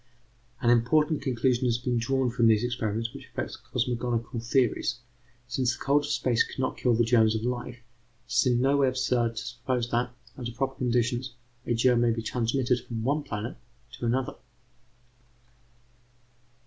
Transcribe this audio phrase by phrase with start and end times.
[0.61, 4.95] An important conclusion has been drawn from these experiments which affects cosmogonical theories:
[5.47, 8.59] since the cold of space could not kill the germs of life, it is in
[8.61, 11.35] no way absurd to suppose that, under proper conditions,
[11.67, 13.57] a germ may be transmitted from one planet
[13.91, 14.37] to another.